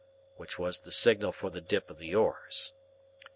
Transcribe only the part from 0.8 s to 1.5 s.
the signal